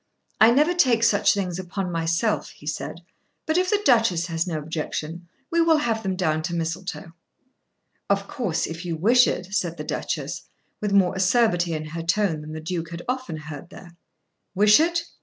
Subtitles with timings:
[0.39, 3.01] "I never take such things upon myself," he said,
[3.45, 7.11] "but if the Duchess has no objection, we will have them down to Mistletoe."
[8.09, 10.41] "Of course if you wish it," said the Duchess,
[10.79, 13.95] with more acerbity in her tone than the Duke had often heard there.
[14.55, 15.03] "Wish it?